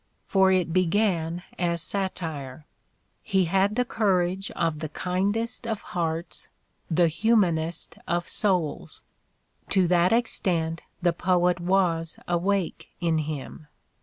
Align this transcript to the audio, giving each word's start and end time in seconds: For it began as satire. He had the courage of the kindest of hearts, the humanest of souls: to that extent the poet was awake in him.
For 0.25 0.51
it 0.51 0.73
began 0.73 1.43
as 1.59 1.79
satire. 1.79 2.65
He 3.21 3.45
had 3.45 3.75
the 3.75 3.85
courage 3.85 4.49
of 4.55 4.79
the 4.79 4.89
kindest 4.89 5.67
of 5.67 5.81
hearts, 5.93 6.49
the 6.89 7.07
humanest 7.07 7.99
of 8.07 8.27
souls: 8.27 9.03
to 9.69 9.87
that 9.89 10.11
extent 10.11 10.81
the 11.03 11.13
poet 11.13 11.59
was 11.59 12.17
awake 12.27 12.89
in 12.99 13.19
him. 13.19 13.67